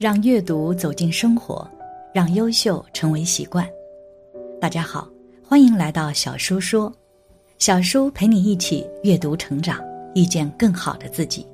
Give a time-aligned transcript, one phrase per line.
[0.00, 1.70] 让阅读走进生活，
[2.14, 3.68] 让优秀成为习惯。
[4.58, 5.06] 大家好，
[5.46, 6.90] 欢迎来到小叔说，
[7.58, 9.78] 小叔陪你一起阅读成长，
[10.14, 11.46] 遇见更好的自己。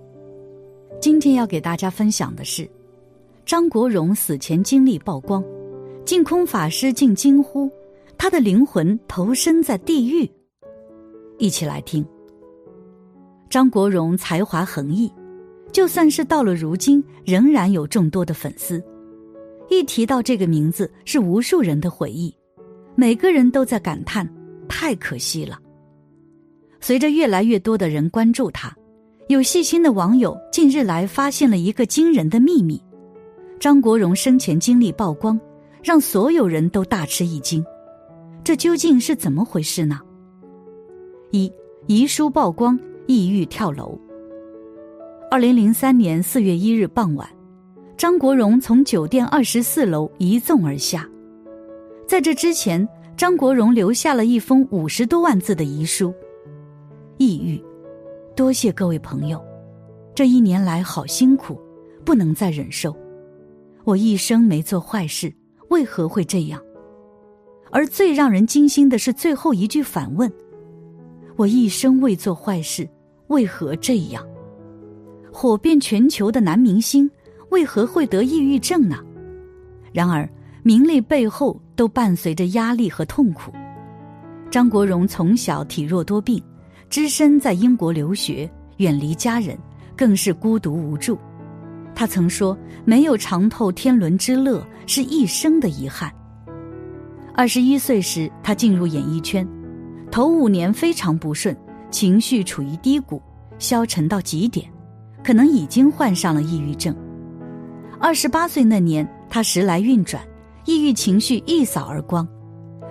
[1.01, 2.71] 今天要给大家分享的是
[3.45, 5.43] 张国荣死前经历曝光，
[6.05, 7.69] 净空法师竟惊呼
[8.17, 10.31] 他的灵魂投身在地狱。
[11.39, 12.07] 一起来听。
[13.51, 15.13] 张国荣才华横溢。
[15.73, 18.83] 就算是到了如今，仍然有众多的粉丝。
[19.69, 22.35] 一提到这个名字，是无数人的回忆，
[22.95, 24.27] 每个人都在感叹：
[24.69, 25.59] 太可惜了。
[26.81, 28.75] 随着越来越多的人关注他，
[29.29, 32.81] 有细心的网友近日来发现了一个惊人的秘密：
[33.59, 35.39] 张国荣生前经历曝光，
[35.83, 37.65] 让所有人都大吃一惊。
[38.45, 40.01] 这究竟是怎么回事呢？
[41.33, 41.53] 一
[41.89, 43.99] 遗书曝光，抑郁跳楼。
[45.29, 47.29] 二零零三年四月一日傍晚，
[47.97, 51.07] 张国荣从酒店二十四楼一纵而下。
[52.07, 56.15] 在这之前，张国荣留下了一封五十多万字的遗书
[57.19, 57.61] ：“抑郁，
[58.37, 59.45] 多谢各位朋友，
[60.15, 61.61] 这一年来好辛苦，
[62.05, 62.97] 不能再忍受。
[63.83, 65.31] 我一生没做坏事，
[65.71, 66.63] 为何会这样？
[67.73, 70.33] 而最让人惊心的是最后一句反问：
[71.35, 72.89] 我一生未做坏事，
[73.27, 74.25] 为何这样？”
[75.39, 77.11] 火遍全球的男明星
[77.51, 78.97] 为何会得抑郁症呢？
[79.93, 80.27] 然而，
[80.63, 83.53] 名利背后都伴随着压力和痛苦。
[84.51, 86.43] 张国荣从小体弱多病，
[86.89, 89.59] 只身在英国留学，远离家人，
[89.95, 91.19] 更是孤独无助。
[91.95, 92.57] 他曾说
[92.87, 96.11] ：“没有尝透天伦之乐，是一生的遗憾。”
[97.37, 99.47] 二十一岁时，他进入演艺圈，
[100.11, 101.55] 头五年非常不顺，
[101.91, 103.21] 情绪处于低谷，
[103.59, 104.67] 消沉到极点。
[105.27, 106.95] 可能已经患上了抑郁症。
[107.99, 110.23] 二十八岁那年，他时来运转，
[110.67, 112.25] 抑郁情绪一扫而光。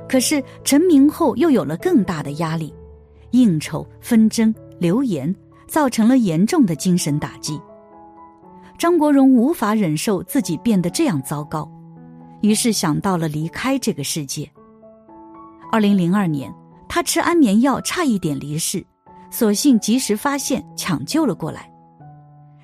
[0.06, 2.74] 可是成名后又有了更大的压力，
[3.32, 5.34] 应酬、纷争、流言，
[5.66, 7.58] 造成了严重的精神打击。
[8.78, 11.72] 张国荣无法忍受自己变得这样糟糕，
[12.42, 14.46] 于是想到了离开这个世界。
[15.72, 16.54] 二零零二年，
[16.90, 18.86] 他吃安眠药差一点离世，
[19.32, 21.72] 所幸及时发现，抢救了过来。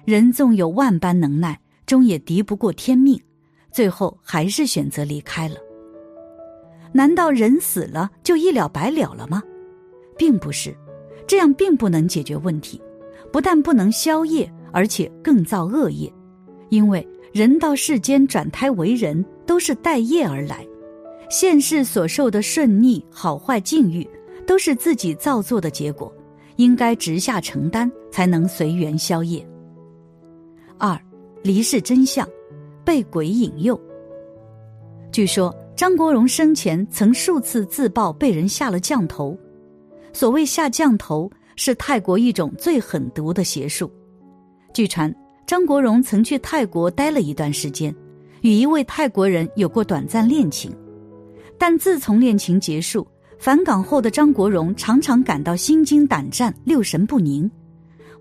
[0.06, 3.22] 人纵有万般能耐，终也敌不过天命，
[3.72, 5.56] 最后还是选择离开了。
[6.92, 9.42] 难道人死了就一了百了了吗？
[10.18, 10.76] 并不是，
[11.26, 12.82] 这样并不能解决问题，
[13.32, 16.12] 不但不能消业，而且更造恶业。
[16.70, 20.66] 因为人到世间转胎为人，都是带业而来，
[21.30, 24.08] 现世所受的顺逆、好坏境遇，
[24.46, 26.14] 都是自己造作的结果，
[26.58, 29.48] 应该直下承担，才能随缘消业。
[30.82, 31.00] 二，
[31.44, 32.28] 离世真相，
[32.84, 33.80] 被鬼引诱。
[35.12, 39.38] 据说张国荣生前曾数次自曝被人下了降头。
[40.12, 43.92] 所谓下降头，是泰国一种最狠毒的邪术。
[44.74, 45.14] 据传
[45.46, 47.96] 张国荣曾去泰国待了一段时间，
[48.42, 50.76] 与一位泰国人有过短暂恋情。
[51.60, 57.50] 但自从恋情结束，返港后的张国荣常常感到心惊胆战、六神不宁。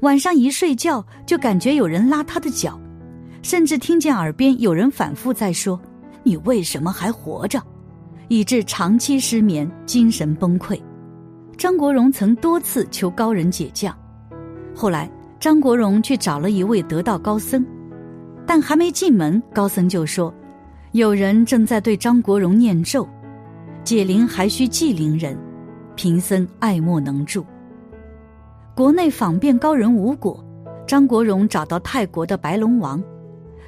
[0.00, 2.80] 晚上一睡觉就感觉有人拉他的脚，
[3.42, 5.80] 甚至听见耳边有人反复在说
[6.24, 7.62] ：“你为什么还活着？”
[8.28, 10.80] 以致长期失眠、精神崩溃。
[11.58, 13.94] 张国荣曾多次求高人解降，
[14.74, 17.62] 后来张国荣去找了一位得道高僧，
[18.46, 20.32] 但还没进门，高僧就说
[20.92, 23.06] ：“有人正在对张国荣念咒，
[23.84, 25.36] 解铃还需系铃人，
[25.94, 27.44] 贫僧爱莫能助。”
[28.80, 30.42] 国内访遍高人无果，
[30.86, 32.98] 张国荣找到泰国的白龙王。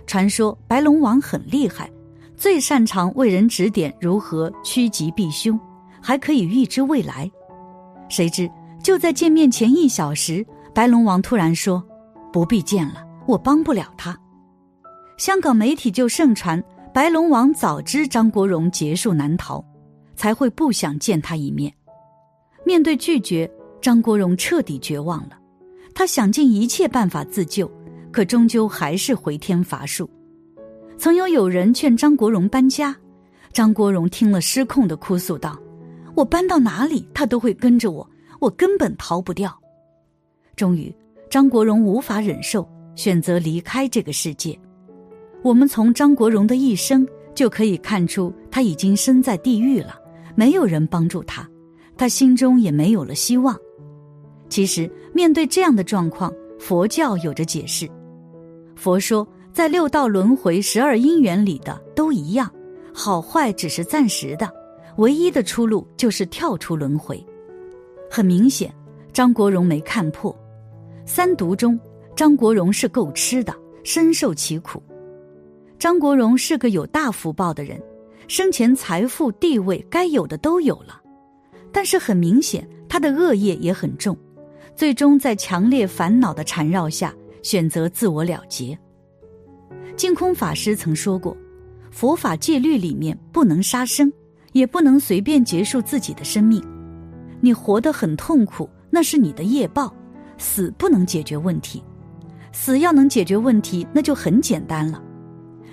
[0.07, 1.93] 传说白龙王很厉害，
[2.35, 5.61] 最擅长为人指点如何趋吉避凶，
[6.01, 7.31] 还可以预知未来。
[8.09, 8.51] 谁知
[8.83, 10.43] 就在见面前一小时，
[10.75, 11.85] 白龙王突然说
[12.33, 14.19] ：“不必见了，我帮不了他。”
[15.19, 19.63] 香港媒体就盛传白龙王早知张国荣劫数难逃，
[20.17, 21.71] 才会不想见他一面。
[22.65, 23.47] 面对拒绝。
[23.83, 25.37] 张国荣彻底绝望了，
[25.93, 27.69] 他想尽一切办法自救，
[28.13, 30.09] 可终究还是回天乏术。
[30.97, 32.97] 曾有友人劝张国荣搬家，
[33.53, 35.59] 张国荣听了失控的哭诉道
[36.15, 38.09] ：“我搬到哪里，他都会跟着我，
[38.39, 39.53] 我根本逃不掉。”
[40.55, 40.95] 终于，
[41.29, 42.65] 张国荣无法忍受，
[42.95, 44.57] 选择离开这个世界。
[45.43, 49.99] 我们从张国荣的一生就可以看出，他已经身在地狱了，
[50.37, 51.45] 没有人帮助他，
[51.97, 53.59] 他心中也没有了希望。
[54.53, 57.89] 其实，面对这样的状况，佛教有着解释。
[58.77, 62.53] 佛说，在六道轮回十二因缘里的都一样，
[62.93, 64.47] 好坏只是暂时的，
[64.99, 67.25] 唯一的出路就是跳出轮回。
[68.11, 68.71] 很明显，
[69.11, 70.39] 张国荣没看破。
[71.07, 71.81] 三毒中，
[72.15, 73.55] 张国荣是够吃的，
[73.85, 74.83] 深受其苦。
[75.79, 77.83] 张国荣是个有大福报的人，
[78.29, 81.01] 生前财富地位该有的都有了，
[81.73, 84.15] 但是很明显，他的恶业也很重，
[84.83, 88.77] 最终在强烈烦恼的缠绕下，选择自我了结。
[89.95, 91.37] 净空法师曾说过，
[91.93, 94.13] 佛法戒律里面不能杀生，
[94.51, 96.61] 也不能随便结束自己的生命。
[97.41, 99.95] 你活得很痛苦，那是你的业报。
[100.37, 101.81] 死不能解决问题，
[102.51, 105.01] 死要能解决问题，那就很简单了。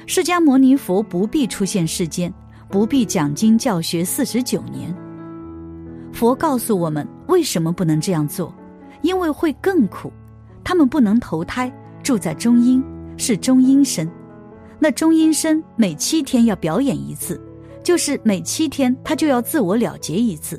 [0.06, 2.32] 释迦牟尼佛不必出现世间，
[2.70, 4.96] 不必讲经教学四十九年。
[6.14, 8.54] 佛告诉我们为什么不能这样做，
[9.02, 10.12] 因为会更苦。
[10.64, 11.72] 他们不能投胎，
[12.04, 12.84] 住在中阴。
[13.22, 14.10] 是中阴身，
[14.80, 17.38] 那中阴身每七天要表演一次，
[17.84, 20.58] 就是每七天他就要自我了结一次，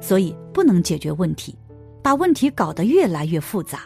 [0.00, 1.54] 所以不能解决问题，
[2.02, 3.80] 把问题搞得越来越复杂。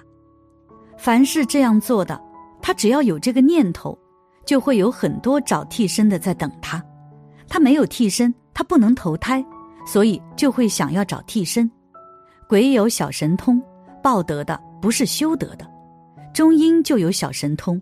[0.96, 2.20] 凡是这样做的，
[2.60, 3.98] 他只要有这个念头，
[4.46, 6.80] 就会有很多找替身的在等他。
[7.48, 9.44] 他没有替身，他不能投胎，
[9.84, 11.68] 所以就会想要找替身。
[12.48, 13.60] 鬼有小神通，
[14.02, 15.66] 报得的不是修得的，
[16.34, 17.80] 中阴就有小神通。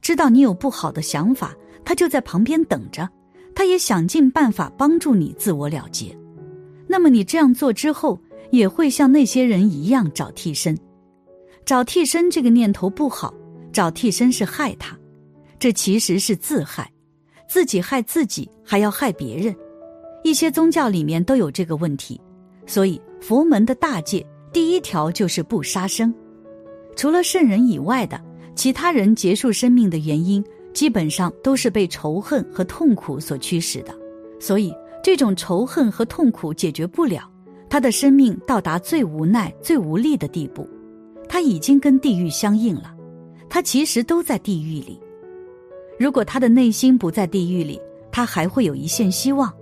[0.00, 1.54] 知道你有不好的想法，
[1.84, 3.08] 他就在旁边等着，
[3.54, 6.16] 他也想尽办法帮助你自我了结。
[6.86, 8.18] 那么你这样做之后，
[8.50, 10.78] 也会像那些人一样找替身。
[11.64, 13.34] 找替身这个念头不好，
[13.72, 14.96] 找替身是害他，
[15.58, 16.90] 这其实是自害，
[17.48, 19.54] 自己害自己，还要害别人。
[20.24, 22.20] 一些宗教里面都有这个问题，
[22.66, 26.14] 所以佛门的大戒第一条就是不杀生，
[26.96, 28.20] 除了圣人以外的。
[28.54, 33.94] 其他人结束生命的原因，基本上都是被仇恨和痛苦所驱使的，
[34.40, 37.30] 所以这种仇恨和痛苦解决不了，
[37.70, 40.68] 他的生命到达最无奈、最无力的地步，
[41.28, 42.92] 他已经跟地狱相应了，
[43.48, 45.00] 他其实都在地狱里。
[45.96, 47.80] 如果他的内心不在地狱里，
[48.10, 49.52] 他还会有一线希望。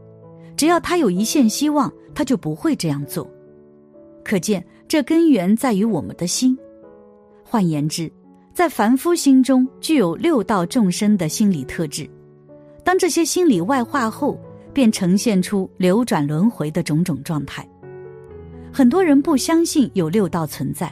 [0.57, 3.31] 只要他有一线希望，他就不会这样做。
[4.25, 6.57] 可见，这根源在于我们的心。
[7.45, 8.11] 换言之。
[8.57, 12.09] 在凡夫心中具有六道众生的心理特质，
[12.83, 14.41] 当这些心理外化后，
[14.73, 17.69] 便呈现出流转轮回的种种状态。
[18.73, 20.91] 很多人不相信有六道存在，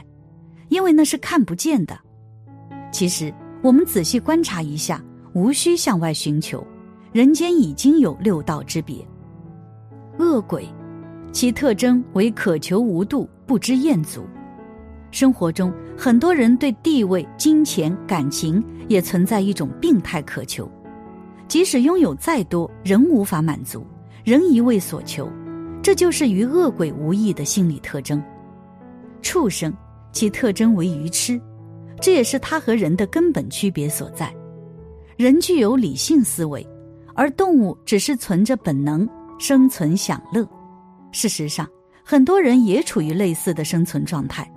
[0.69, 1.99] 因为那是看不见的。
[2.91, 3.33] 其实
[3.63, 5.03] 我们仔细观察一下，
[5.33, 6.63] 无需向外寻求，
[7.11, 9.03] 人间已经有六道之别。
[10.19, 10.69] 恶鬼，
[11.31, 14.25] 其特征为渴求无度，不知厌足。
[15.11, 20.69] 生活中，很多人对地位、金钱、感情也存在一种病态渴求，
[21.47, 23.85] 即使拥有再多，仍无法满足，
[24.25, 25.31] 仍一味所求，
[25.81, 28.21] 这就是与恶鬼无异的心理特征。
[29.21, 29.73] 畜生，
[30.11, 31.39] 其特征为愚痴，
[32.01, 34.33] 这也是它和人的根本区别所在。
[35.15, 36.67] 人具有理性思维，
[37.13, 39.07] 而动物只是存着本能
[39.39, 40.45] 生存享乐。
[41.13, 41.65] 事实上，
[42.07, 44.49] 很多人也处于类似的生存状态。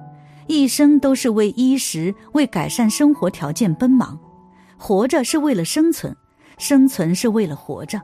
[0.47, 4.19] 一生都是为衣食、为改善生活条件奔忙，
[4.77, 6.15] 活着是为了生存，
[6.59, 8.01] 生存是为了活着，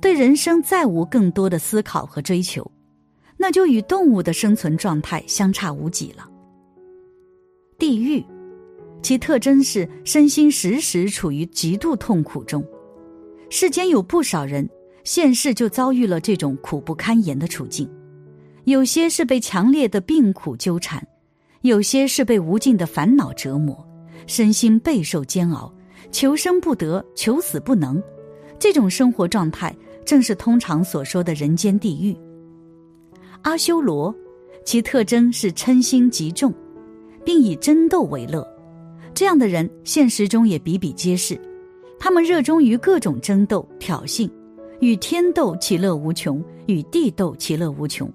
[0.00, 2.70] 对人生再无更多的思考和追求，
[3.36, 6.26] 那就与动物的生存状态相差无几了。
[7.78, 8.24] 地狱，
[9.02, 12.64] 其特征是身心时时处于极度痛苦中，
[13.50, 14.66] 世间有不少人
[15.04, 17.86] 现世就遭遇了这种苦不堪言的处境，
[18.64, 21.06] 有些是被强烈的病苦纠缠。
[21.62, 23.86] 有些是被无尽的烦恼折磨，
[24.26, 25.72] 身心备受煎熬，
[26.10, 28.02] 求生不得，求死不能，
[28.58, 29.72] 这种生活状态
[30.04, 32.16] 正是通常所说的人间地狱。
[33.42, 34.12] 阿修罗，
[34.64, 36.52] 其特征是嗔心极重，
[37.24, 38.44] 并以争斗为乐，
[39.14, 41.40] 这样的人现实中也比比皆是，
[41.96, 44.28] 他们热衷于各种争斗挑衅，
[44.80, 48.12] 与天斗其乐无穷，与地斗其乐无穷。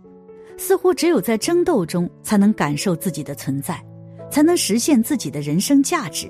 [0.58, 3.82] 似乎只有在争斗中才能感受自己的存在，
[4.30, 6.30] 才能实现自己的人生价值。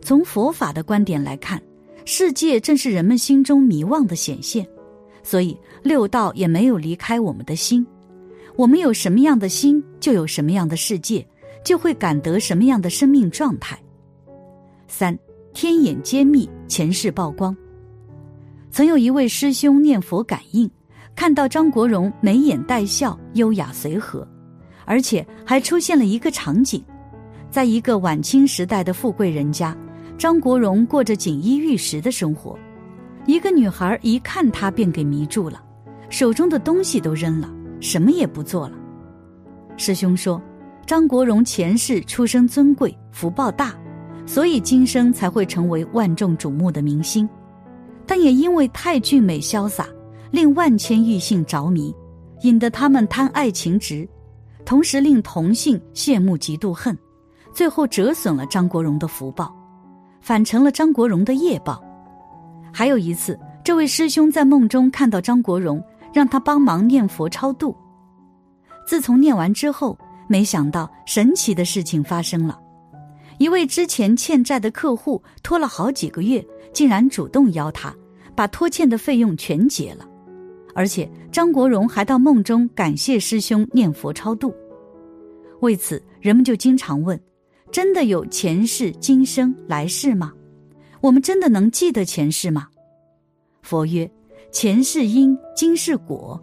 [0.00, 1.62] 从佛法的观点来看，
[2.04, 4.66] 世界正是人们心中迷惘的显现，
[5.22, 7.86] 所以六道也没有离开我们的心。
[8.56, 11.26] 我们有什么样的心，就有什么样的世界，
[11.64, 13.78] 就会感得什么样的生命状态。
[14.88, 15.16] 三
[15.54, 17.56] 天眼揭秘，前世曝光。
[18.70, 20.68] 曾有一位师兄念佛感应。
[21.14, 24.26] 看到张国荣眉眼带笑，优雅随和，
[24.84, 26.82] 而且还出现了一个场景，
[27.50, 29.76] 在一个晚清时代的富贵人家，
[30.18, 32.58] 张国荣过着锦衣玉食的生活，
[33.26, 35.62] 一个女孩一看他便给迷住了，
[36.08, 37.48] 手中的东西都扔了，
[37.80, 38.76] 什么也不做了。
[39.76, 40.40] 师兄说，
[40.86, 43.74] 张国荣前世出身尊贵，福报大，
[44.26, 47.28] 所以今生才会成为万众瞩目的明星，
[48.06, 49.86] 但也因为太俊美潇洒，
[50.32, 51.94] 令万千异性着迷，
[52.40, 54.08] 引得他们贪爱情执，
[54.64, 56.96] 同时令同性羡慕嫉妒恨，
[57.52, 59.54] 最后折损了张国荣的福报。
[60.22, 61.82] 反成了张国荣的业报。
[62.72, 65.84] 还有一次，这位师兄在梦中看到张国荣，
[66.14, 67.76] 让他帮忙念佛超度。
[68.86, 69.98] 自从念完之后，
[70.28, 72.58] 没想到神奇的事情发生了：
[73.38, 77.94] 一位之前欠债的客户拖了好几个月，竟然主动邀他，
[78.34, 80.06] 把拖欠的费用全结了。
[80.74, 84.54] 而且张国荣还到梦中感谢师兄念佛超度。
[85.60, 87.18] 为此，人们就经常问。
[87.70, 90.32] 真的有前世、今生、来世吗？
[91.00, 92.68] 我们真的能记得前世吗？
[93.62, 94.10] 佛曰：
[94.50, 96.38] 前世因，今世果。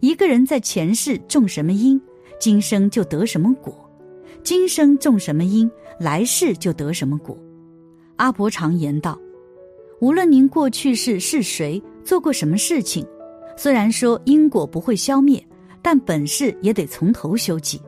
[0.00, 2.00] 一个人在前世种什么因，
[2.40, 3.72] 今生就得什么果；
[4.42, 5.70] 今生种什么因，
[6.00, 7.38] 来世就得什么果。
[8.16, 9.16] 阿伯常言道：
[10.00, 13.06] 无论您过去世是谁，做过什么事情，
[13.56, 15.44] 虽然说因果不会消灭，
[15.80, 17.80] 但本世也得从头修起。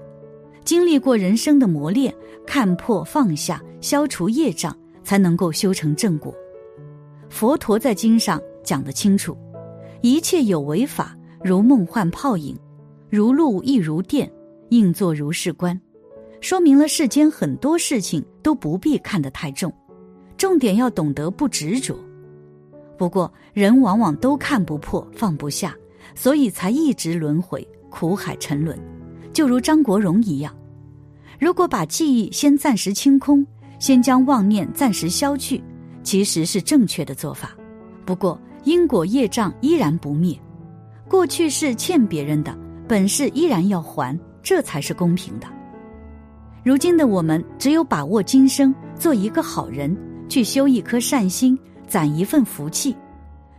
[0.65, 2.15] 经历过人生的磨练，
[2.47, 6.35] 看破放下，消除业障，才能够修成正果。
[7.29, 9.37] 佛陀在经上讲得清楚：
[10.01, 12.57] 一切有为法，如梦幻泡影，
[13.11, 14.31] 如露亦如电，
[14.71, 15.79] 应作如是观。
[16.41, 19.73] 说明了世间很多事情都不必看得太重，
[20.37, 21.97] 重点要懂得不执着。
[22.97, 25.75] 不过人往往都看不破、放不下，
[26.15, 28.79] 所以才一直轮回苦海沉沦。
[29.33, 30.55] 就如张国荣一样，
[31.41, 33.45] 如果把记忆先暂时清空，
[33.79, 35.63] 先将妄念暂时消去，
[36.03, 37.51] 其实是正确的做法。
[38.05, 40.39] 不过因果业障依然不灭，
[41.09, 45.47] 过去是欠别人的，本是依然要还，这才是公平的。
[46.63, 49.95] 如今的我们，只有把握今生，做一个好人，
[50.29, 52.97] 去修一颗善心，攒一份福气。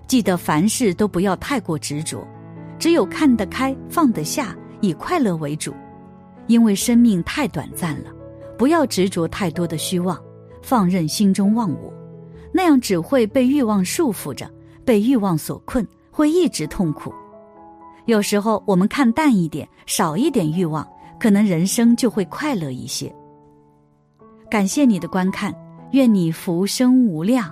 [0.08, 2.27] 记得凡事都不要太过执着，
[2.77, 4.55] 只有看得开，放得下。
[4.82, 5.74] 以快乐为主，
[6.46, 8.12] 因为生命太短暂了，
[8.55, 10.22] 不要执着太多的虚妄，
[10.62, 11.91] 放任心中忘我，
[12.51, 14.48] 那样只会被欲望束缚着，
[14.84, 17.12] 被欲望所困，会一直痛苦。
[18.05, 20.88] 有时候我们看淡一点，少一点欲望，
[21.20, 23.12] 可能人生就会快乐一些。
[24.51, 25.55] 感谢你的观看，
[25.94, 27.51] 愿你福生无量。